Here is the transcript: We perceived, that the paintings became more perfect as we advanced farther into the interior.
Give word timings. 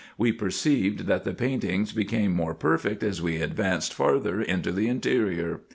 We 0.17 0.31
perceived, 0.31 1.01
that 1.01 1.25
the 1.25 1.33
paintings 1.35 1.91
became 1.91 2.31
more 2.33 2.55
perfect 2.55 3.03
as 3.03 3.21
we 3.21 3.35
advanced 3.39 3.93
farther 3.93 4.41
into 4.41 4.71
the 4.71 4.87
interior. 4.87 5.61